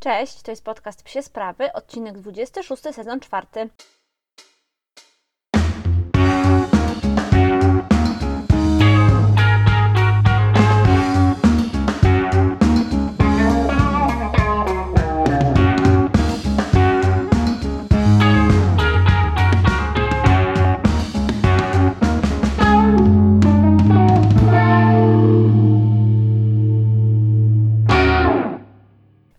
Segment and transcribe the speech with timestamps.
[0.00, 3.46] Cześć, to jest podcast Psie Sprawy, odcinek 26, sezon 4.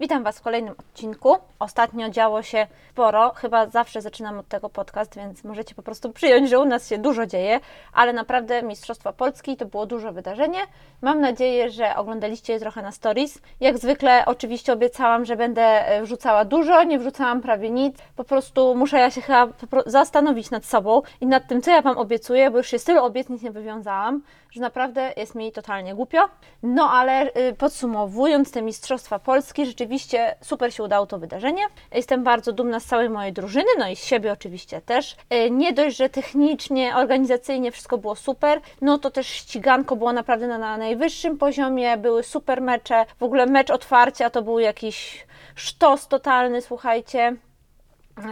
[0.10, 1.38] Witam Was w kolejnym odcinku.
[1.60, 2.68] Ostatnio działo się
[3.00, 6.90] sporo, chyba zawsze zaczynam od tego podcast, więc możecie po prostu przyjąć, że u nas
[6.90, 7.60] się dużo dzieje,
[7.94, 10.60] ale naprawdę Mistrzostwa Polski to było duże wydarzenie.
[11.02, 13.42] Mam nadzieję, że oglądaliście je trochę na stories.
[13.60, 17.98] Jak zwykle oczywiście obiecałam, że będę e, wrzucała dużo, nie wrzucałam prawie nic.
[18.16, 19.48] Po prostu muszę ja się chyba
[19.86, 23.04] zastanowić nad sobą i nad tym, co ja Wam obiecuję, bo już się z tylu
[23.04, 24.22] obietnic nie wywiązałam,
[24.52, 26.30] że naprawdę jest mi totalnie głupio.
[26.64, 29.99] No ale y, podsumowując te Mistrzostwa Polski, rzeczywiście
[30.42, 31.64] super się udało to wydarzenie.
[31.92, 35.16] Jestem bardzo dumna z całej mojej drużyny, no i z siebie oczywiście też.
[35.34, 40.48] Y, nie dość, że technicznie, organizacyjnie wszystko było super, no to też ściganko było naprawdę
[40.48, 43.06] na, na najwyższym poziomie, były super mecze.
[43.20, 47.36] W ogóle mecz otwarcia to był jakiś sztos totalny, słuchajcie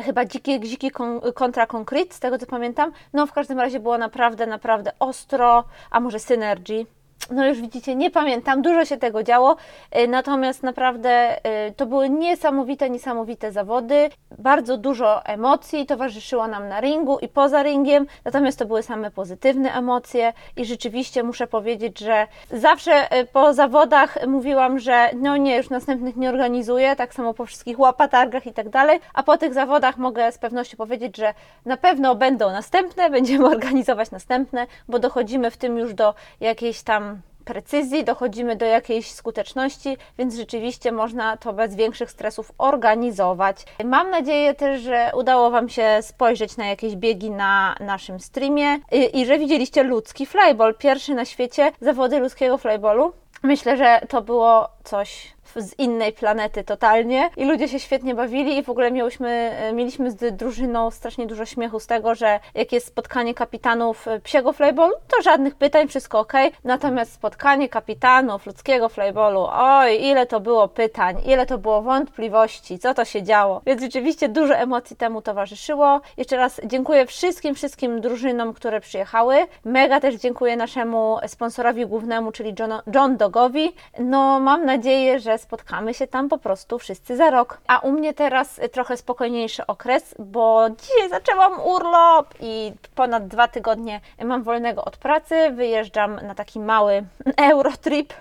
[0.05, 0.91] chyba dziki, dziki
[1.33, 2.91] kontra konkret, z tego co pamiętam.
[3.13, 6.85] No w każdym razie było naprawdę, naprawdę ostro, a może synergy
[7.31, 9.55] no już widzicie, nie pamiętam, dużo się tego działo,
[9.97, 11.37] y, natomiast naprawdę
[11.67, 17.63] y, to były niesamowite, niesamowite zawody, bardzo dużo emocji towarzyszyło nam na ringu i poza
[17.63, 23.53] ringiem, natomiast to były same pozytywne emocje i rzeczywiście muszę powiedzieć, że zawsze y, po
[23.53, 28.53] zawodach mówiłam, że no nie, już następnych nie organizuję, tak samo po wszystkich łapatargach i
[28.53, 31.33] tak dalej, a po tych zawodach mogę z pewnością powiedzieć, że
[31.65, 37.06] na pewno będą następne, będziemy organizować następne, bo dochodzimy w tym już do jakiejś tam
[37.47, 43.57] precyzji, dochodzimy do jakiejś skuteczności, więc rzeczywiście można to bez większych stresów organizować.
[43.85, 49.19] Mam nadzieję też, że udało Wam się spojrzeć na jakieś biegi na naszym streamie i,
[49.19, 53.13] i że widzieliście ludzki flyball, pierwszy na świecie zawody ludzkiego flyballu.
[53.43, 58.63] Myślę, że to było coś z innej planety totalnie i ludzie się świetnie bawili i
[58.63, 63.33] w ogóle e, mieliśmy z drużyną strasznie dużo śmiechu z tego, że jak jest spotkanie
[63.33, 66.33] kapitanów e, psiego flyballu, to żadnych pytań, wszystko ok,
[66.63, 72.93] natomiast spotkanie kapitanów ludzkiego flyballu, oj, ile to było pytań, ile to było wątpliwości, co
[72.93, 76.01] to się działo, więc rzeczywiście dużo emocji temu towarzyszyło.
[76.17, 79.35] Jeszcze raz dziękuję wszystkim, wszystkim drużynom, które przyjechały.
[79.65, 83.73] Mega też dziękuję naszemu sponsorowi głównemu, czyli John, John Dogowi.
[83.99, 84.76] No, mam nadzieję,
[85.17, 87.61] że spotkamy się tam po prostu wszyscy za rok.
[87.67, 94.01] A u mnie teraz trochę spokojniejszy okres, bo dzisiaj zaczęłam urlop i ponad dwa tygodnie
[94.23, 95.51] mam wolnego od pracy.
[95.51, 97.03] Wyjeżdżam na taki mały
[97.51, 98.13] eurotrip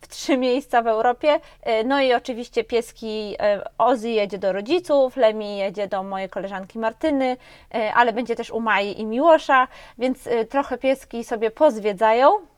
[0.00, 1.40] w trzy miejsca w Europie.
[1.84, 7.36] No i oczywiście pieski e, Ozzy jedzie do rodziców, Lemi jedzie do mojej koleżanki Martyny,
[7.94, 9.68] ale będzie też u Mai i Miłosza,
[9.98, 12.55] więc trochę pieski sobie pozwiedzają.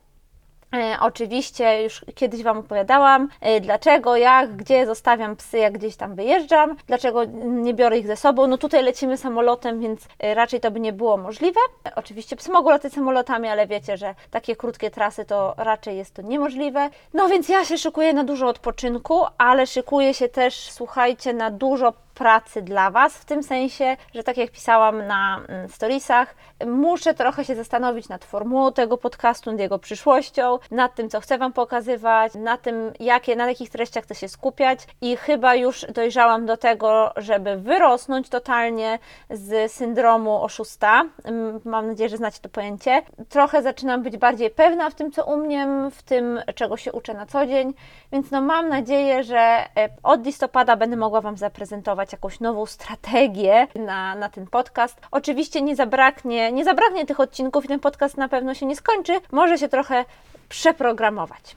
[0.75, 6.15] E, oczywiście już kiedyś Wam opowiadałam, e, dlaczego, jak, gdzie zostawiam psy, jak gdzieś tam
[6.15, 8.47] wyjeżdżam, dlaczego nie biorę ich ze sobą.
[8.47, 11.61] No tutaj lecimy samolotem, więc e, raczej to by nie było możliwe.
[11.97, 16.23] Oczywiście psy mogą latać samolotami, ale wiecie, że takie krótkie trasy to raczej jest to
[16.23, 16.91] niemożliwe.
[17.15, 21.93] No więc ja się szykuję na dużo odpoczynku, ale szykuję się też, słuchajcie, na dużo
[22.19, 26.35] pracy dla Was, w tym sensie, że tak jak pisałam na mm, storiesach,
[26.67, 31.39] muszę trochę się zastanowić nad formułą tego podcastu, nad jego przyszłością, nad tym, co chcę
[31.39, 36.47] Wam pokazywać, na tym, jakie, na jakich treściach chcę się skupiać i chyba już dojrzałam
[36.47, 38.99] do tego, żeby wyrosnąć totalnie
[39.31, 41.05] z syndromu oszusta.
[41.25, 43.03] Mm, mam nadzieję, że znacie to pojęcie.
[43.29, 47.27] Trochę zaczynam być bardziej pewna w tym, co umiem, w tym, czego się uczę na
[47.27, 47.75] co dzień,
[48.13, 53.67] więc no mam nadzieję, że e, od listopada będę mogła Wam zaprezentować jakąś nową strategię
[53.75, 55.01] na, na ten podcast.
[55.11, 59.21] Oczywiście nie zabraknie, nie zabraknie tych odcinków i ten podcast na pewno się nie skończy.
[59.33, 60.05] Może się trochę
[60.49, 61.57] przeprogramować.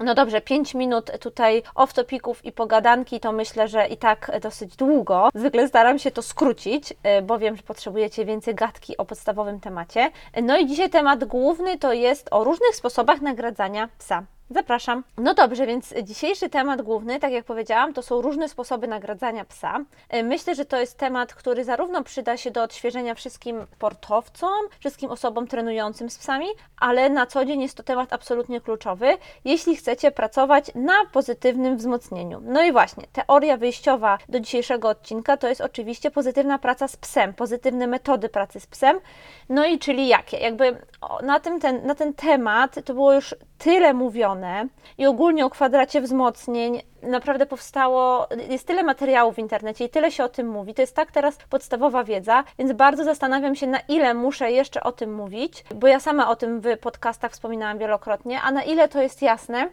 [0.00, 5.28] No dobrze, 5 minut tutaj off-topików i pogadanki to myślę, że i tak dosyć długo.
[5.34, 10.10] Zwykle staram się to skrócić, y, bo wiem, że potrzebujecie więcej gadki o podstawowym temacie.
[10.42, 14.22] No i dzisiaj temat główny to jest o różnych sposobach nagradzania psa.
[14.50, 15.04] Zapraszam.
[15.18, 19.80] No dobrze, więc dzisiejszy temat główny, tak jak powiedziałam, to są różne sposoby nagradzania psa.
[20.08, 24.50] E, myślę, że to jest temat, który zarówno przyda się do odświeżenia wszystkim sportowcom,
[24.80, 26.46] wszystkim osobom trenującym z psami,
[26.80, 32.40] ale na co dzień jest to temat absolutnie kluczowy, jeśli chcecie pracować na pozytywnym wzmocnieniu.
[32.44, 37.34] No i właśnie, teoria wyjściowa do dzisiejszego odcinka to jest oczywiście pozytywna praca z psem,
[37.34, 39.00] pozytywne metody pracy z psem.
[39.48, 40.36] No i czyli jakie?
[40.36, 40.76] Jakby
[41.22, 44.68] na, tym ten, na ten temat to było już tyle mówione, zrobione
[44.98, 50.24] i ogólnie o kwadracie wzmocnień naprawdę powstało, jest tyle materiałów w internecie i tyle się
[50.24, 50.74] o tym mówi.
[50.74, 54.92] To jest tak teraz podstawowa wiedza, więc bardzo zastanawiam się, na ile muszę jeszcze o
[54.92, 59.02] tym mówić, bo ja sama o tym w podcastach wspominałam wielokrotnie, a na ile to
[59.02, 59.68] jest jasne.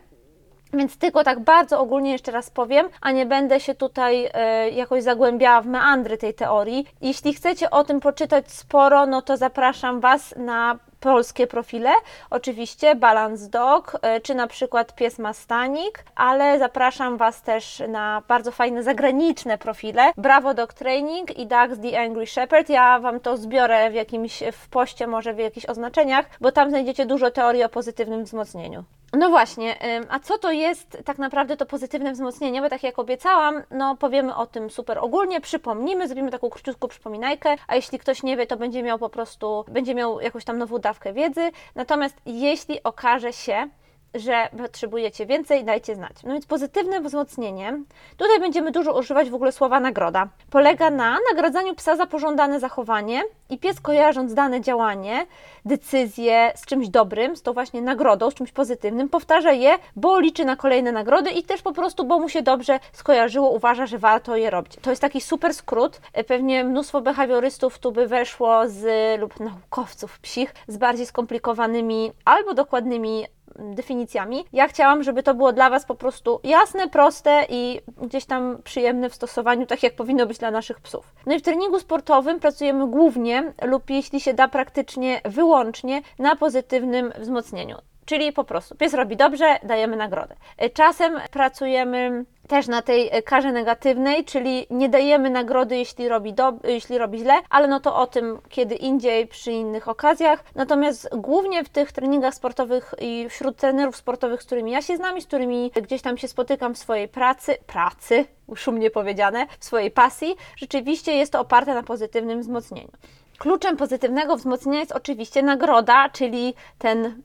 [0.73, 5.03] Więc tylko tak bardzo ogólnie jeszcze raz powiem, a nie będę się tutaj e, jakoś
[5.03, 6.87] zagłębiała w meandry tej teorii.
[7.01, 11.91] Jeśli chcecie o tym poczytać sporo, no to zapraszam Was na polskie profile,
[12.29, 18.51] oczywiście Balance Dog, e, czy na przykład Pies Mastanik, ale zapraszam Was też na bardzo
[18.51, 22.69] fajne zagraniczne profile Bravo Dog Training i Dogs The Angry Shepherd.
[22.69, 27.05] Ja Wam to zbiorę w jakimś w poście, może w jakichś oznaczeniach, bo tam znajdziecie
[27.05, 28.83] dużo teorii o pozytywnym wzmocnieniu.
[29.13, 29.75] No właśnie,
[30.09, 32.61] a co to jest tak naprawdę to pozytywne wzmocnienie?
[32.61, 37.55] Bo tak jak obiecałam, no powiemy o tym super ogólnie, przypomnimy, zrobimy taką króciutką przypominajkę,
[37.67, 40.77] a jeśli ktoś nie wie, to będzie miał po prostu, będzie miał jakąś tam nową
[40.77, 41.51] dawkę wiedzy.
[41.75, 43.69] Natomiast jeśli okaże się,
[44.13, 46.13] że potrzebujecie więcej, dajcie znać.
[46.23, 47.79] No więc pozytywne wzmocnienie,
[48.17, 50.27] tutaj będziemy dużo używać w ogóle słowa nagroda.
[50.49, 55.25] Polega na nagradzaniu psa za pożądane zachowanie i pies kojarząc dane działanie,
[55.65, 60.45] decyzję z czymś dobrym, z tą właśnie nagrodą, z czymś pozytywnym, powtarza je, bo liczy
[60.45, 64.35] na kolejne nagrody i też po prostu, bo mu się dobrze skojarzyło, uważa, że warto
[64.35, 64.75] je robić.
[64.81, 66.01] To jest taki super skrót.
[66.27, 73.25] Pewnie mnóstwo behawiorystów tu by weszło z, lub naukowców psich, z bardziej skomplikowanymi albo dokładnymi
[73.59, 74.45] definicjami.
[74.53, 79.09] Ja chciałam, żeby to było dla Was po prostu jasne, proste i gdzieś tam przyjemne
[79.09, 81.13] w stosowaniu, tak jak powinno być dla naszych psów.
[81.25, 87.13] No i w treningu sportowym pracujemy głównie lub jeśli się da praktycznie wyłącznie na pozytywnym
[87.19, 87.77] wzmocnieniu.
[88.09, 90.35] Czyli po prostu pies robi dobrze, dajemy nagrodę.
[90.73, 96.97] Czasem pracujemy też na tej karze negatywnej, czyli nie dajemy nagrody, jeśli robi, do, jeśli
[96.97, 100.43] robi źle, ale no to o tym kiedy indziej, przy innych okazjach.
[100.55, 105.17] Natomiast głównie w tych treningach sportowych i wśród trenerów sportowych, z którymi ja się znam
[105.17, 108.25] i z którymi gdzieś tam się spotykam w swojej pracy, pracy,
[108.55, 112.91] szumnie powiedziane, w swojej pasji, rzeczywiście jest to oparte na pozytywnym wzmocnieniu.
[113.39, 117.21] Kluczem pozytywnego wzmocnienia jest oczywiście nagroda, czyli ten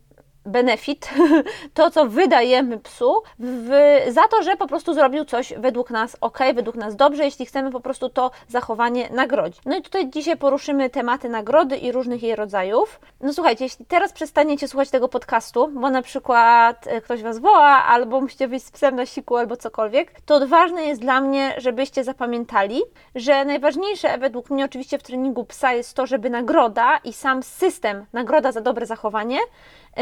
[0.47, 1.11] benefit,
[1.75, 3.71] to co wydajemy psu w,
[4.09, 7.71] za to, że po prostu zrobił coś według nas ok, według nas dobrze, jeśli chcemy
[7.71, 9.63] po prostu to zachowanie nagrodzić.
[9.67, 13.01] No i tutaj dzisiaj poruszymy tematy nagrody i różnych jej rodzajów.
[13.21, 17.85] No słuchajcie, jeśli teraz przestaniecie słuchać tego podcastu, bo na przykład e, ktoś Was woła,
[17.85, 22.05] albo musicie wyjść z psem na siku, albo cokolwiek, to ważne jest dla mnie, żebyście
[22.05, 22.83] zapamiętali,
[23.15, 28.07] że najważniejsze według mnie oczywiście w treningu psa jest to, żeby nagroda i sam system
[28.13, 29.39] nagroda za dobre zachowanie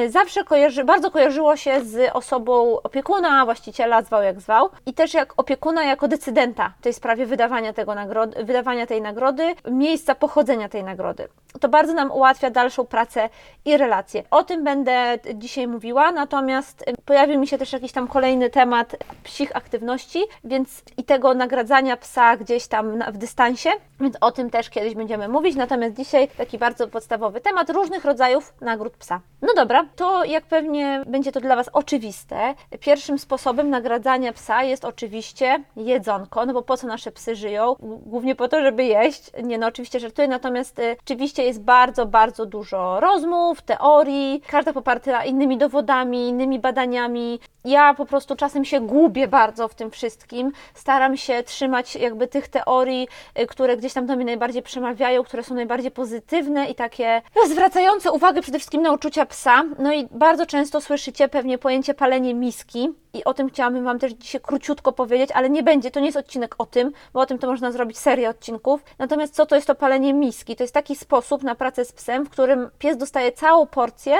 [0.08, 5.34] zawsze kojarzy, bardzo kojarzyło się z osobą opiekuna, właściciela, zwał jak zwał, i też jak
[5.36, 10.84] opiekuna jako decydenta w tej sprawie wydawania, tego nagrody, wydawania tej nagrody, miejsca pochodzenia tej
[10.84, 11.28] nagrody.
[11.60, 13.28] To bardzo nam ułatwia dalszą pracę
[13.64, 14.22] i relacje.
[14.30, 18.96] O tym będę dzisiaj mówiła, natomiast e, pojawił mi się też jakiś tam kolejny temat
[19.24, 24.70] psich aktywności, więc i tego nagradzania psa gdzieś tam w dystansie, więc o tym też
[24.70, 25.56] kiedyś będziemy mówić.
[25.56, 29.20] Natomiast dzisiaj taki bardzo podstawowy temat różnych rodzajów nagród psa.
[29.42, 34.84] No dobra, to jak pewnie będzie to dla Was oczywiste, pierwszym sposobem nagradzania psa jest
[34.84, 37.76] oczywiście jedzonko, no bo po co nasze psy żyją?
[37.80, 39.30] Głównie po to, żeby jeść.
[39.42, 45.24] Nie, no oczywiście żartuję, natomiast y, oczywiście jest bardzo, bardzo dużo rozmów, teorii, każda poparta
[45.24, 47.40] innymi dowodami, innymi badaniami.
[47.64, 50.52] Ja po prostu czasem się gubię bardzo w tym wszystkim.
[50.74, 53.08] Staram się trzymać jakby tych teorii,
[53.40, 58.12] y, które gdzieś tam do mnie najbardziej przemawiają, które są najbardziej pozytywne i takie zwracające
[58.12, 62.88] uwagę przede wszystkim na uczucia psa, no i bardzo często słyszycie pewnie pojęcie palenie miski
[63.14, 66.18] i o tym chciałabym Wam też dzisiaj króciutko powiedzieć, ale nie będzie, to nie jest
[66.18, 68.84] odcinek o tym, bo o tym to można zrobić serię odcinków.
[68.98, 70.56] Natomiast co to jest to palenie miski?
[70.56, 74.16] To jest taki sposób na pracę z psem, w którym pies dostaje całą porcję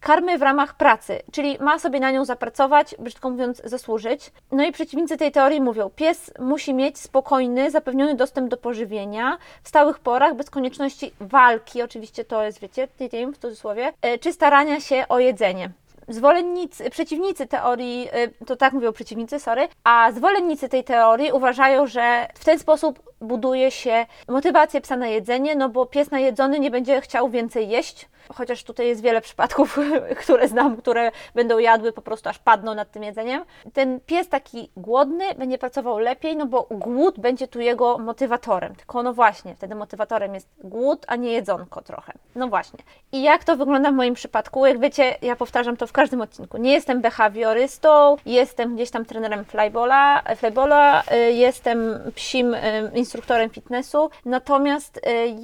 [0.00, 4.32] karmy w ramach pracy, czyli ma sobie na nią zapracować, brzydko mówiąc, zasłużyć.
[4.52, 9.68] No i przeciwnicy tej teorii mówią, pies musi mieć spokojny, zapewniony dostęp do pożywienia w
[9.68, 12.88] stałych porach, bez konieczności walki, oczywiście to jest, wiecie,
[13.34, 15.70] w cudzysłowie, e, czy starania się o jedzenie
[16.08, 18.08] zwolennicy, przeciwnicy teorii,
[18.40, 23.14] y, to tak mówią przeciwnicy, sorry, a zwolennicy tej teorii uważają, że w ten sposób
[23.20, 28.08] buduje się motywację psa na jedzenie, no bo pies najedzony nie będzie chciał więcej jeść,
[28.34, 29.78] chociaż tutaj jest wiele przypadków,
[30.22, 33.44] które znam, które będą jadły po prostu aż padną nad tym jedzeniem.
[33.72, 38.74] Ten pies taki głodny będzie pracował lepiej, no bo głód będzie tu jego motywatorem.
[38.74, 42.12] Tylko no właśnie, wtedy motywatorem jest głód, a nie jedzonko trochę.
[42.34, 42.78] No właśnie.
[43.12, 44.66] I jak to wygląda w moim przypadku?
[44.66, 46.58] Jak wiecie, ja powtarzam to w każdym odcinku.
[46.58, 51.78] Nie jestem behawiorystą, jestem gdzieś tam trenerem flybola, flybola y, jestem
[52.14, 52.58] psim y,
[52.94, 55.00] instruktorem fitnessu, natomiast y,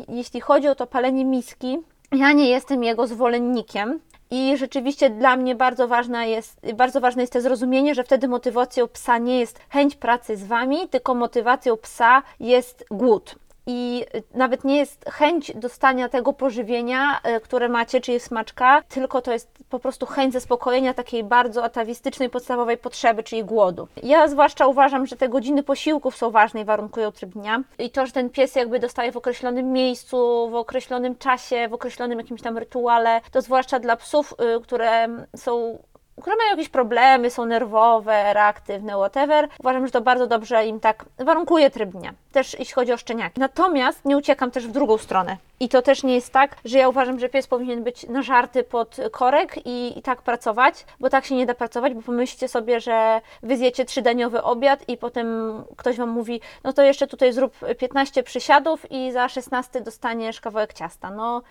[0.09, 1.79] jeśli chodzi o to palenie miski,
[2.13, 4.01] ja nie jestem jego zwolennikiem.
[4.33, 8.89] I rzeczywiście dla mnie bardzo, ważna jest, bardzo ważne jest to zrozumienie, że wtedy motywacją
[8.89, 13.35] psa nie jest chęć pracy z Wami, tylko motywacją psa jest głód
[13.71, 19.33] i nawet nie jest chęć dostania tego pożywienia, e, które macie, czyli smaczka, tylko to
[19.33, 23.89] jest po prostu chęć zaspokojenia takiej bardzo atawistycznej, podstawowej potrzeby, czyli głodu.
[24.03, 28.07] Ja zwłaszcza uważam, że te godziny posiłków są ważne i warunkują tryb dnia i to,
[28.07, 32.59] że ten pies jakby dostaje w określonym miejscu, w określonym czasie, w określonym jakimś tam
[32.59, 35.79] rytuale, to zwłaszcza dla psów, y, które są
[36.21, 39.49] które mają jakieś problemy, są nerwowe, reaktywne, whatever.
[39.61, 42.15] Uważam, że to bardzo dobrze im tak warunkuje tryb dnia.
[42.33, 43.41] Też jeśli chodzi o szczeniaki.
[43.41, 45.37] Natomiast nie uciekam też w drugą stronę.
[45.61, 48.97] I to też nie jest tak, że ja uważam, że pies powinien być nażarty pod
[49.13, 53.21] korek i, i tak pracować, bo tak się nie da pracować, bo pomyślcie sobie, że
[53.43, 58.23] wy zjecie trzydaniowy obiad i potem ktoś Wam mówi, no to jeszcze tutaj zrób 15
[58.23, 61.11] przysiadów i za 16 dostaniesz kawałek ciasta.
[61.11, 61.43] No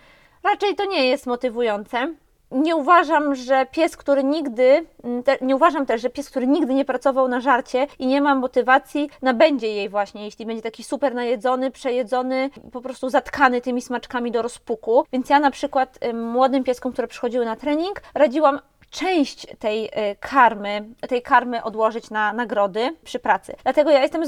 [0.44, 2.14] raczej to nie jest motywujące
[2.50, 4.86] nie uważam, że pies, który nigdy,
[5.24, 8.34] te, nie uważam też, że pies, który nigdy nie pracował na żarcie i nie ma
[8.34, 14.30] motywacji, nabędzie jej właśnie, jeśli będzie taki super najedzony, przejedzony, po prostu zatkany tymi smaczkami
[14.30, 15.04] do rozpuku.
[15.12, 18.60] Więc ja na przykład młodym pieskom, które przychodziły na trening, radziłam
[18.90, 23.54] część tej y, karmy, tej karmy odłożyć na nagrody przy pracy.
[23.62, 24.26] Dlatego ja jestem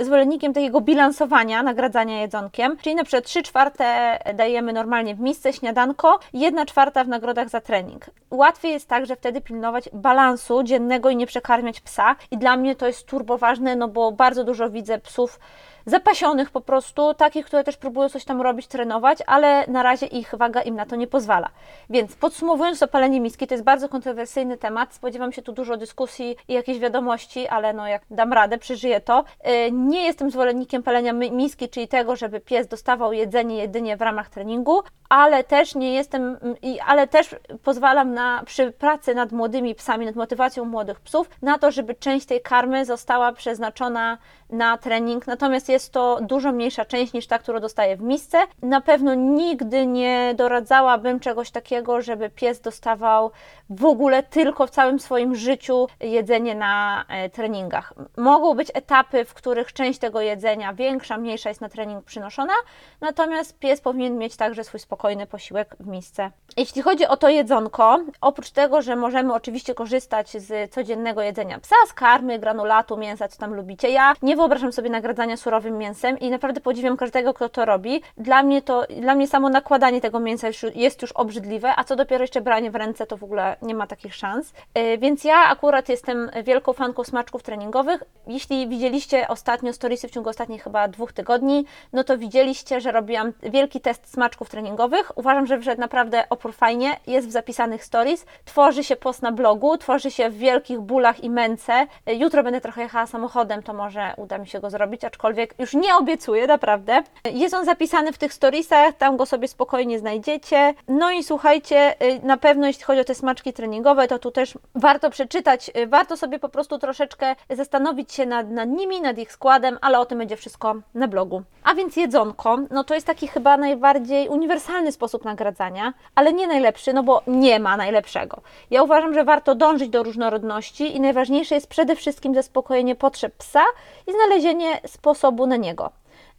[0.00, 6.18] zwolennikiem, takiego bilansowania, nagradzania jedzonkiem, czyli na przykład 3 czwarte dajemy normalnie w misce śniadanko,
[6.32, 8.06] 1 czwarta w nagrodach za trening.
[8.30, 12.86] Łatwiej jest także wtedy pilnować balansu dziennego i nie przekarmiać psa i dla mnie to
[12.86, 15.38] jest turbo ważne, no bo bardzo dużo widzę psów
[15.86, 20.34] zapasionych po prostu, takich, które też próbują coś tam robić, trenować, ale na razie ich
[20.34, 21.48] waga im na to nie pozwala.
[21.90, 26.36] Więc podsumowując to palenie miski, to jest bardzo kontrowersyjny temat, spodziewam się tu dużo dyskusji
[26.48, 29.24] i jakichś wiadomości, ale no jak dam radę, przeżyję to.
[29.68, 34.30] Y, nie jestem zwolennikiem palenia miski, czyli tego, żeby pies dostawał jedzenie jedynie w ramach
[34.30, 36.38] treningu, ale też nie jestem,
[36.86, 41.70] ale też pozwalam na, przy pracy nad młodymi psami, nad motywacją młodych psów, na to,
[41.70, 44.18] żeby część tej karmy została przeznaczona
[44.50, 48.38] na trening, natomiast jest to dużo mniejsza część niż ta, którą dostaję w misce.
[48.62, 53.30] Na pewno nigdy nie doradzałabym czegoś takiego, żeby pies dostawał
[53.70, 57.92] w ogóle tylko w całym swoim życiu jedzenie na e, treningach.
[58.16, 62.52] Mogą być etapy, w których część tego jedzenia, większa, mniejsza jest na trening przynoszona,
[63.00, 66.30] natomiast pies powinien mieć także swój spokojny posiłek w misce.
[66.56, 71.76] Jeśli chodzi o to jedzonko, oprócz tego, że możemy oczywiście korzystać z codziennego jedzenia psa,
[71.86, 76.30] z karmy, granulatu, mięsa, co tam lubicie, ja nie wyobrażam sobie nagradzania surowym mięsem i
[76.30, 78.02] naprawdę podziwiam każdego, kto to robi.
[78.16, 82.22] Dla mnie to, dla mnie samo nakładanie tego mięsa jest już obrzydliwe, a co dopiero
[82.22, 84.52] jeszcze branie w ręce, to w ogóle nie ma takich szans.
[84.74, 88.02] Yy, więc ja akurat jestem wielką fanką smaczków treningowych.
[88.26, 93.32] Jeśli widzieliście ostatnio storiesy w ciągu ostatnich chyba dwóch tygodni, no to widzieliście, że robiłam
[93.42, 95.18] wielki test smaczków treningowych.
[95.18, 98.26] Uważam, że wszedł naprawdę opór fajnie, jest w zapisanych stories.
[98.44, 101.86] Tworzy się post na blogu, tworzy się w wielkich bólach i męce.
[102.06, 105.74] Yy, jutro będę trochę jechała samochodem, to może uda mi się go zrobić, aczkolwiek już
[105.74, 107.02] nie obiecuję, naprawdę.
[107.24, 110.74] Jest on zapisany w tych storiesach, tam go sobie spokojnie znajdziecie.
[110.88, 114.58] No i słuchajcie, y, na pewno jeśli chodzi o te smaczki treningowe, to tu też
[114.74, 119.32] warto przeczytać, y, warto sobie po prostu troszeczkę zastanowić się nad, nad nimi, nad ich
[119.32, 121.42] składem, ale o tym będzie wszystko na blogu.
[121.64, 126.92] A więc jedzonko, no to jest taki chyba najbardziej uniwersalny sposób nagradzania, ale nie najlepszy,
[126.92, 128.40] no bo nie ma najlepszego.
[128.70, 133.64] Ja uważam, że warto dążyć do różnorodności i najważniejsze jest przede wszystkim zaspokojenie potrzeb psa
[134.06, 135.90] i znalezienie sposobu na niego.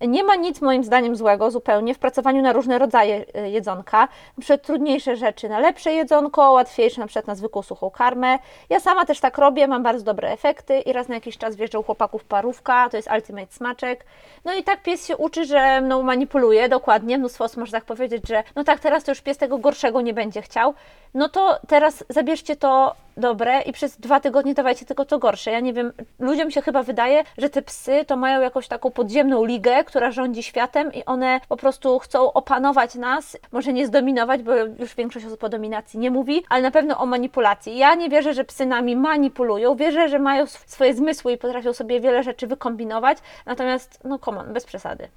[0.07, 4.07] Nie ma nic moim zdaniem złego zupełnie w pracowaniu na różne rodzaje e, jedzonka.
[4.49, 8.39] Na trudniejsze rzeczy na lepsze jedzonko, łatwiejsze na przykład na zwykłą suchą karmę.
[8.69, 11.83] Ja sama też tak robię, mam bardzo dobre efekty i raz na jakiś czas wjeżdżał
[11.83, 14.05] chłopaków parówka, to jest ultimate smaczek.
[14.45, 18.27] No i tak pies się uczy, że no, manipuluje dokładnie, mnóstwo osób może tak powiedzieć,
[18.27, 20.73] że no tak teraz to już pies tego gorszego nie będzie chciał.
[21.13, 25.51] No to teraz zabierzcie to dobre i przez dwa tygodnie dawajcie tylko to gorsze.
[25.51, 29.45] Ja nie wiem, ludziom się chyba wydaje, że te psy to mają jakąś taką podziemną
[29.45, 34.55] ligę, która rządzi światem i one po prostu chcą opanować nas, może nie zdominować, bo
[34.55, 37.77] już większość osób o dominacji nie mówi, ale na pewno o manipulacji.
[37.77, 41.99] Ja nie wierzę, że psy nami manipulują, wierzę, że mają swoje zmysły i potrafią sobie
[41.99, 45.07] wiele rzeczy wykombinować, natomiast no on, bez przesady.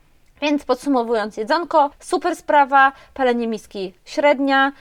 [0.41, 4.73] Więc podsumowując, jedzonko, super sprawa, palenie miski średnia,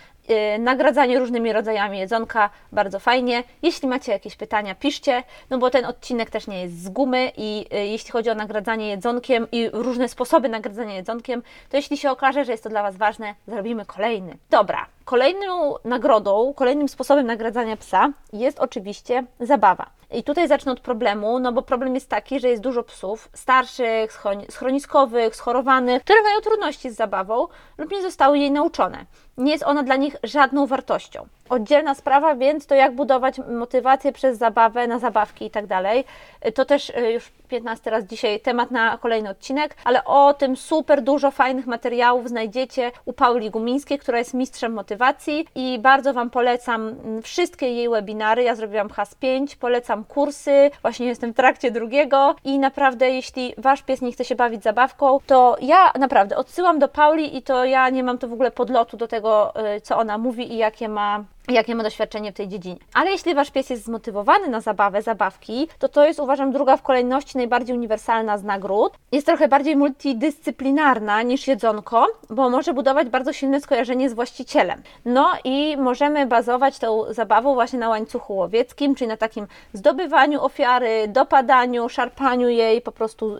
[0.59, 3.43] nagradzanie różnymi rodzajami jedzonka, bardzo fajnie.
[3.61, 7.65] Jeśli macie jakieś pytania, piszcie, no bo ten odcinek też nie jest z gumy i
[7.73, 12.45] y, jeśli chodzi o nagradzanie jedzonkiem i różne sposoby nagradzania jedzonkiem, to jeśli się okaże,
[12.45, 14.37] że jest to dla Was ważne, zrobimy kolejny.
[14.49, 19.89] Dobra, kolejną nagrodą, kolejnym sposobem nagradzania psa jest oczywiście zabawa.
[20.11, 24.19] I tutaj zacznę od problemu, no bo problem jest taki, że jest dużo psów starszych,
[24.49, 27.47] schroniskowych, schorowanych, które mają trudności z zabawą
[27.77, 29.05] lub nie zostały jej nauczone.
[29.37, 31.27] Nie jest ona dla nich żadną wartością.
[31.49, 36.05] Oddzielna sprawa, więc to jak budować motywację przez zabawę na zabawki i tak dalej.
[36.55, 41.01] To też y, już 15 raz dzisiaj temat na kolejny odcinek, ale o tym super
[41.01, 46.95] dużo fajnych materiałów znajdziecie u Pauli Gumińskiej, która jest mistrzem motywacji i bardzo Wam polecam
[47.23, 48.43] wszystkie jej webinary.
[48.43, 53.83] Ja zrobiłam HAS 5, polecam kursy, właśnie jestem w trakcie drugiego i naprawdę jeśli Wasz
[53.83, 57.89] pies nie chce się bawić zabawką, to ja naprawdę odsyłam do Pauli i to ja
[57.89, 61.23] nie mam to w ogóle podlotu do tego, y, co ona mówi i jakie ma
[61.49, 62.77] jakie ma doświadczenie w tej dziedzinie.
[62.93, 66.81] Ale jeśli Wasz pies jest zmotywowany na zabawę, zabawki, to to jest uważam druga w
[66.81, 68.93] kolejności najbardziej uniwersalna z nagród.
[69.11, 74.81] Jest trochę bardziej multidyscyplinarna niż jedzonko, bo może budować bardzo silne skojarzenie z właścicielem.
[75.05, 81.07] No i możemy bazować tą zabawą właśnie na łańcuchu łowieckim, czyli na takim zdobywaniu ofiary,
[81.07, 83.37] dopadaniu, szarpaniu jej, po prostu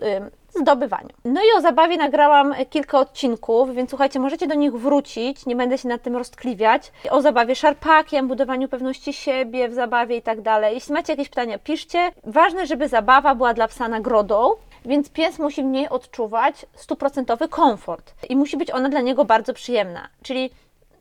[0.60, 1.08] zdobywaniu.
[1.24, 5.78] No i o zabawie nagrałam kilka odcinków, więc słuchajcie, możecie do nich wrócić, nie będę
[5.78, 6.92] się nad tym roztkliwiać.
[7.10, 10.74] O zabawie szarpakiem, budowaniu pewności siebie w zabawie i tak dalej.
[10.74, 12.12] Jeśli macie jakieś pytania, piszcie.
[12.24, 18.12] Ważne, żeby zabawa była dla psa nagrodą, więc pies musi w niej odczuwać stuprocentowy komfort
[18.28, 20.08] i musi być ona dla niego bardzo przyjemna.
[20.22, 20.50] Czyli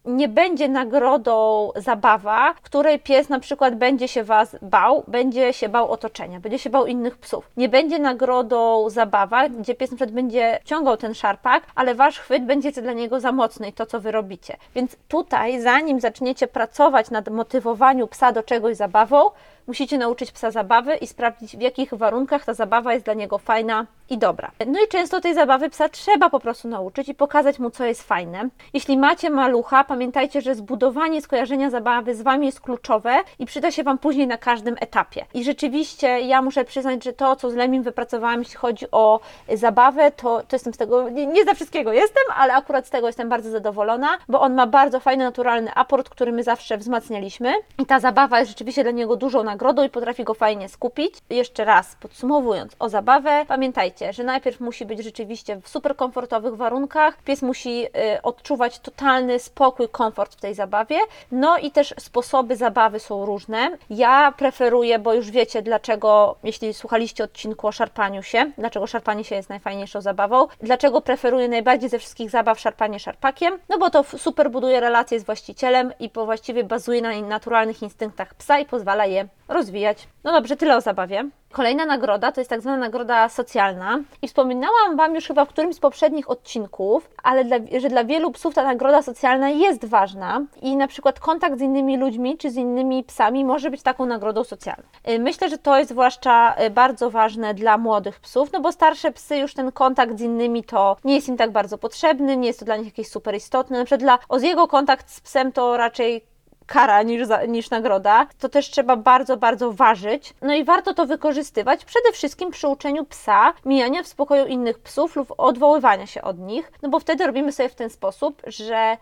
[0.05, 5.69] nie będzie nagrodą zabawa, w której pies na przykład będzie się Was bał, będzie się
[5.69, 7.49] bał otoczenia, będzie się bał innych psów.
[7.57, 12.45] Nie będzie nagrodą zabawa, gdzie pies na przykład będzie ciągał ten szarpak, ale Wasz chwyt
[12.45, 14.57] będzie dla niego za mocny i to, co Wy robicie.
[14.75, 19.29] Więc tutaj, zanim zaczniecie pracować nad motywowaniu psa do czegoś zabawą,
[19.67, 23.85] musicie nauczyć psa zabawy i sprawdzić, w jakich warunkach ta zabawa jest dla niego fajna
[24.09, 24.51] i dobra.
[24.67, 28.03] No i często tej zabawy psa trzeba po prostu nauczyć i pokazać mu, co jest
[28.03, 28.49] fajne.
[28.73, 33.83] Jeśli macie malucha, pamiętajcie, że zbudowanie skojarzenia zabawy z Wami jest kluczowe i przyda się
[33.83, 35.25] Wam później na każdym etapie.
[35.33, 39.19] I rzeczywiście ja muszę przyznać, że to, co z Lemim wypracowałam, jeśli chodzi o
[39.53, 43.07] zabawę, to, to jestem z tego, nie, nie za wszystkiego jestem, ale akurat z tego
[43.07, 47.85] jestem bardzo zadowolona, bo on ma bardzo fajny, naturalny aport, który my zawsze wzmacnialiśmy i
[47.85, 49.54] ta zabawa jest rzeczywiście dla niego dużą nagrodą
[49.85, 51.13] i potrafi go fajnie skupić.
[51.29, 57.17] Jeszcze raz podsumowując o zabawę, pamiętajcie, że najpierw musi być rzeczywiście w super komfortowych warunkach,
[57.23, 60.97] pies musi y, odczuwać totalny spokój, komfort w tej zabawie,
[61.31, 63.77] no i też sposoby zabawy są różne.
[63.89, 69.35] Ja preferuję, bo już wiecie dlaczego, jeśli słuchaliście odcinku o szarpaniu się, dlaczego szarpanie się
[69.35, 74.51] jest najfajniejszą zabawą, dlaczego preferuję najbardziej ze wszystkich zabaw szarpanie szarpakiem, no bo to super
[74.51, 80.07] buduje relacje z właścicielem i właściwie bazuje na naturalnych instynktach psa i pozwala je rozwijać.
[80.23, 81.29] No dobrze, tyle o zabawie.
[81.51, 85.75] Kolejna nagroda to jest tak zwana nagroda socjalna i wspominałam Wam już chyba w którymś
[85.75, 90.75] z poprzednich odcinków, ale dla, że dla wielu psów ta nagroda socjalna jest ważna i
[90.75, 94.83] na przykład kontakt z innymi ludźmi czy z innymi psami może być taką nagrodą socjalną.
[95.09, 99.11] Y, myślę, że to jest zwłaszcza y, bardzo ważne dla młodych psów, no bo starsze
[99.11, 102.59] psy już ten kontakt z innymi to nie jest im tak bardzo potrzebny, nie jest
[102.59, 103.77] to dla nich jakieś super istotne.
[103.77, 106.34] Na przykład dla Oziego kontakt z psem to raczej
[106.65, 110.33] kara niż, za, niż nagroda, to też trzeba bardzo, bardzo ważyć.
[110.41, 115.15] No i warto to wykorzystywać przede wszystkim przy uczeniu psa mijania w spokoju innych psów
[115.15, 118.97] lub odwoływania się od nich, no bo wtedy robimy sobie w ten sposób, że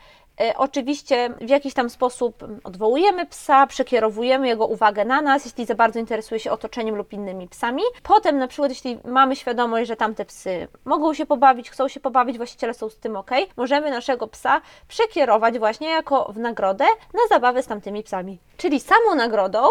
[0.57, 5.99] oczywiście w jakiś tam sposób odwołujemy psa, przekierowujemy jego uwagę na nas, jeśli za bardzo
[5.99, 7.83] interesuje się otoczeniem lub innymi psami.
[8.03, 12.37] Potem, na przykład, jeśli mamy świadomość, że tamte psy mogą się pobawić, chcą się pobawić,
[12.37, 17.63] właściciele są z tym ok, możemy naszego psa przekierować właśnie jako w nagrodę na zabawę
[17.63, 18.39] z tamtymi psami.
[18.57, 19.63] Czyli samą nagrodą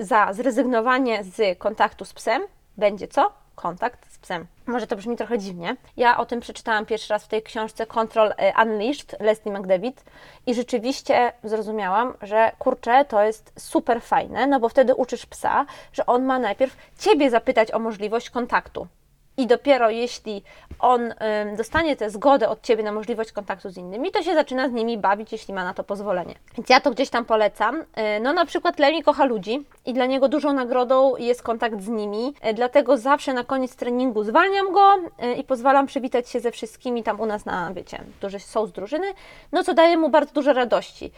[0.00, 2.42] za zrezygnowanie z kontaktu z psem
[2.76, 3.32] będzie co?
[3.54, 4.46] Kontakt psem.
[4.66, 5.76] Może to brzmi trochę dziwnie.
[5.96, 10.04] Ja o tym przeczytałam pierwszy raz w tej książce Control e, Unleashed Leslie McDavid
[10.46, 16.06] i rzeczywiście zrozumiałam, że kurczę, to jest super fajne, no bo wtedy uczysz psa, że
[16.06, 18.86] on ma najpierw ciebie zapytać o możliwość kontaktu.
[19.36, 20.42] I dopiero jeśli
[20.78, 21.14] on
[21.56, 24.98] dostanie tę zgodę od Ciebie na możliwość kontaktu z innymi, to się zaczyna z nimi
[24.98, 26.34] bawić, jeśli ma na to pozwolenie.
[26.56, 27.76] Więc ja to gdzieś tam polecam.
[27.80, 27.84] Y,
[28.22, 32.34] no na przykład Lemi kocha ludzi i dla niego dużą nagrodą jest kontakt z nimi,
[32.50, 34.94] y, dlatego zawsze na koniec treningu zwalniam go
[35.36, 39.06] i pozwalam przywitać się ze wszystkimi tam u nas na, wiecie, którzy są z drużyny,
[39.52, 41.12] no co daje mu bardzo dużo radości.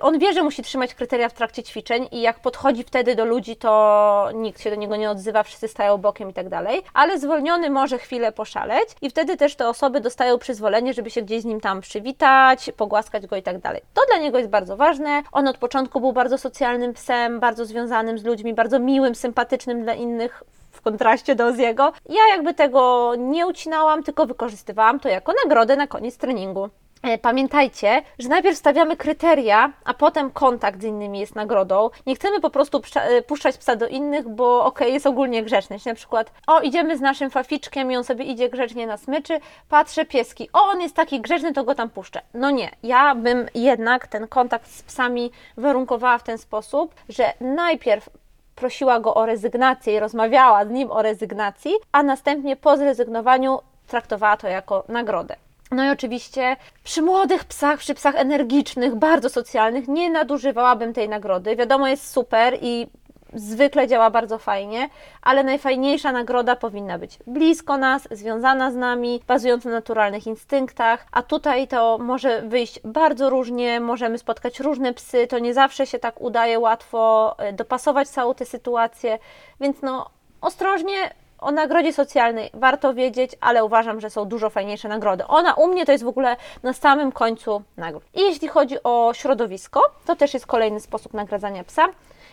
[0.00, 3.56] On wie, że musi trzymać kryteria w trakcie ćwiczeń i jak podchodzi wtedy do ludzi,
[3.56, 7.59] to nikt się do niego nie odzywa, wszyscy stają bokiem i tak dalej, ale zwolniony
[7.68, 11.60] może chwilę poszaleć i wtedy też te osoby dostają przyzwolenie, żeby się gdzieś z nim
[11.60, 13.82] tam przywitać, pogłaskać go i tak dalej.
[13.94, 15.22] To dla niego jest bardzo ważne.
[15.32, 19.94] On od początku był bardzo socjalnym psem, bardzo związanym z ludźmi, bardzo miłym, sympatycznym dla
[19.94, 21.92] innych w kontraście do Oziego.
[22.08, 26.68] Ja jakby tego nie ucinałam, tylko wykorzystywałam to jako nagrodę na koniec treningu.
[27.02, 31.90] E, Pamiętajcie, że najpierw stawiamy kryteria, a potem kontakt z innymi jest nagrodą.
[32.06, 35.76] Nie chcemy po prostu e, puszczać psa do innych, bo okej, jest ogólnie grzeczny.
[35.76, 39.40] Jeśli Na przykład, o, idziemy z naszym faficzkiem i on sobie idzie grzecznie na smyczy,
[39.68, 42.20] patrzę, pieski, o, on jest taki grzeczny, to go tam puszczę.
[42.34, 48.08] No nie, ja bym jednak ten kontakt z psami warunkowała w ten sposób, że najpierw
[48.56, 54.36] prosiła go o rezygnację i rozmawiała z nim o rezygnacji, a następnie po zrezygnowaniu traktowała
[54.36, 55.36] to jako nagrodę.
[55.70, 61.56] No i oczywiście przy młodych psach, przy psach energicznych, bardzo socjalnych, nie nadużywałabym tej nagrody.
[61.56, 62.86] Wiadomo, jest super i
[63.34, 64.88] zwykle działa bardzo fajnie,
[65.22, 71.22] ale najfajniejsza nagroda powinna być blisko nas, związana z nami, bazująca na naturalnych instynktach, a
[71.22, 76.20] tutaj to może wyjść bardzo różnie, możemy spotkać różne psy, to nie zawsze się tak
[76.20, 79.18] udaje łatwo e, dopasować całą tę sytuację,
[79.60, 85.26] więc no ostrożnie o nagrodzie socjalnej warto wiedzieć, ale uważam, że są dużo fajniejsze nagrody.
[85.26, 88.02] Ona u mnie to jest w ogóle na samym końcu nagród.
[88.14, 91.88] I jeśli chodzi o środowisko, to też jest kolejny sposób nagradzania psa.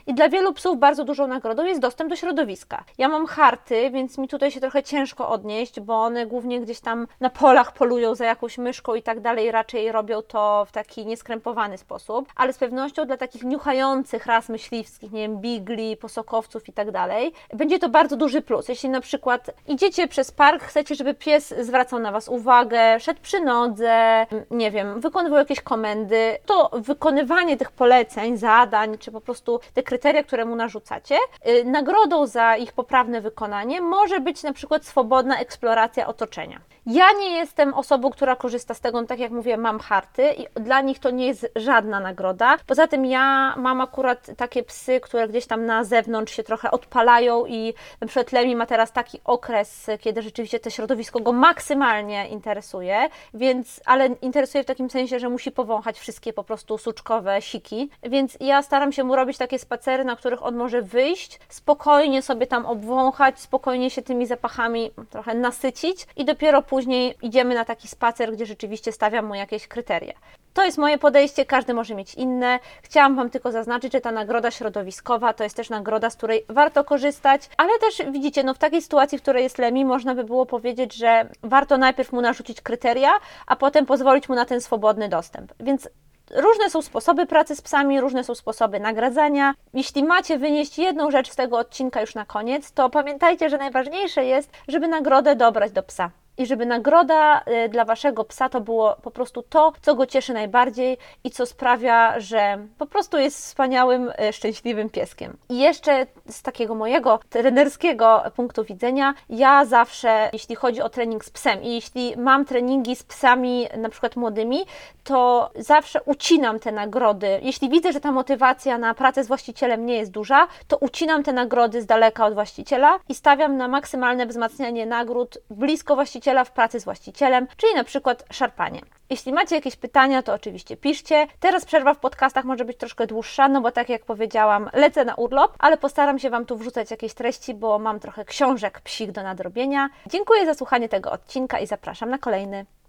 [0.08, 2.84] I dla wielu psów bardzo dużą nagrodą jest dostęp do środowiska.
[2.98, 7.08] Ja mam harty, więc mi tutaj się trochę ciężko odnieść, bo one głównie gdzieś tam
[7.20, 11.78] na polach polują za jakąś myszką i tak dalej, raczej robią to w taki nieskrępowany
[11.78, 16.92] sposób, ale z pewnością dla takich niuchających ras myśliwskich, nie wiem, bigli, posokowców i tak
[16.92, 18.70] dalej, będzie to bardzo duży plus.
[18.70, 23.40] Jeśli na przykład idziecie przez park, chcecie, żeby pies zwracał na Was uwagę, szedł przy
[23.40, 29.84] nodze, nie wiem, wykonywał jakieś komendy, to wykonywanie tych poleceń, zadań, czy po prostu te
[29.84, 35.40] kryteria, które mu narzucacie, y, nagrodą za ich poprawne wykonanie może być na przykład swobodna
[35.40, 36.60] eksploracja otoczenia.
[36.90, 40.62] Ja nie jestem osobą, która korzysta z tego, no tak jak mówię, mam harty i
[40.62, 42.58] dla nich to nie jest żadna nagroda.
[42.66, 47.46] Poza tym ja mam akurat takie psy, które gdzieś tam na zewnątrz się trochę odpalają
[47.46, 53.10] i na przykład Lemi ma teraz taki okres, kiedy rzeczywiście to środowisko go maksymalnie interesuje,
[53.34, 58.38] więc, ale interesuje w takim sensie, że musi powąchać wszystkie po prostu suczkowe siki, więc
[58.40, 62.66] ja staram się mu robić takie spacery, na których on może wyjść, spokojnie sobie tam
[62.66, 68.46] obwąchać, spokojnie się tymi zapachami trochę nasycić i dopiero później idziemy na taki spacer, gdzie
[68.46, 70.14] rzeczywiście stawiam mu jakieś kryteria.
[70.54, 72.60] To jest moje podejście, każdy może mieć inne.
[72.82, 76.84] Chciałam Wam tylko zaznaczyć, że ta nagroda środowiskowa to jest też nagroda, z której warto
[76.84, 80.46] korzystać, ale też widzicie, no w takiej sytuacji, w której jest Lemi, można by było
[80.46, 83.12] powiedzieć, że warto najpierw mu narzucić kryteria,
[83.48, 85.54] a potem pozwolić mu na ten swobodny dostęp.
[85.60, 85.90] Więc
[86.32, 89.54] Różne są sposoby pracy z psami, różne są sposoby nagradzania.
[89.74, 94.26] Jeśli macie wynieść jedną rzecz z tego odcinka już na koniec, to pamiętajcie, że najważniejsze
[94.26, 96.12] jest, żeby nagrodę dobrać do psa.
[96.38, 100.34] I żeby nagroda y, dla waszego psa to było po prostu to, co go cieszy
[100.34, 105.38] najbardziej i co sprawia, że po prostu jest wspaniałym, y, szczęśliwym pieskiem.
[105.50, 111.30] I jeszcze z takiego mojego trenerskiego punktu widzenia, ja zawsze, jeśli chodzi o trening z
[111.30, 114.66] psem i jeśli mam treningi z psami, na przykład młodymi,
[115.04, 117.40] to zawsze ucinam te nagrody.
[117.42, 121.34] Jeśli widzę, że ta motywacja na pracę z właścicielem nie jest duża, to ucinam te
[121.34, 126.80] nagrody z daleka od właściciela i stawiam na maksymalne wzmacnianie nagród blisko właściciela w pracy
[126.80, 128.82] z właścicielem, czyli na przykład szarpanie.
[129.10, 131.28] Jeśli macie jakieś pytania, to oczywiście piszcie.
[131.40, 135.16] Teraz przerwa w podcastach może być troszkę dłuższa, no bo tak jak powiedziałam, lecę na
[135.16, 139.24] urlop, ale postaram się Wam tu wrzucać jakieś treści, bo mam trochę książek psich do
[139.24, 139.90] nadrobienia.
[140.08, 142.66] Dziękuję za słuchanie tego odcinka i zapraszam na kolejny.